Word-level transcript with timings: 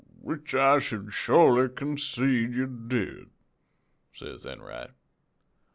"'Which 0.23 0.55
I 0.55 0.79
should 0.79 1.13
shorely 1.13 1.69
concede 1.69 2.55
you 2.55 2.65
did,' 2.65 3.29
says 4.11 4.47
Enright. 4.47 4.89